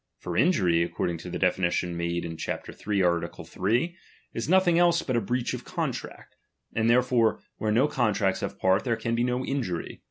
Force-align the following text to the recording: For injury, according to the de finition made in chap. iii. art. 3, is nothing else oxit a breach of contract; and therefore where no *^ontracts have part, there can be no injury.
For 0.17 0.35
injury, 0.35 0.81
according 0.81 1.19
to 1.19 1.29
the 1.29 1.37
de 1.37 1.51
finition 1.51 1.93
made 1.93 2.25
in 2.25 2.35
chap. 2.35 2.65
iii. 2.87 3.03
art. 3.03 3.47
3, 3.47 3.95
is 4.33 4.49
nothing 4.49 4.79
else 4.79 5.03
oxit 5.03 5.15
a 5.15 5.21
breach 5.21 5.53
of 5.53 5.63
contract; 5.63 6.35
and 6.73 6.89
therefore 6.89 7.39
where 7.57 7.71
no 7.71 7.87
*^ontracts 7.87 8.41
have 8.41 8.57
part, 8.57 8.83
there 8.83 8.95
can 8.97 9.13
be 9.13 9.23
no 9.23 9.45
injury. 9.45 9.99